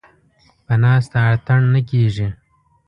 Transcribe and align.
ـ 0.35 0.65
په 0.65 0.73
ناسته 0.83 1.17
اتڼ 1.31 1.59
نه 1.73 1.81
کېږي. 1.89 2.27